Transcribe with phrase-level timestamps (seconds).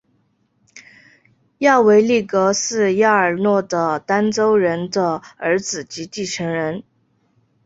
[1.59, 6.83] 亚维力格是亚尔诺的登丹人的儿子及继承人。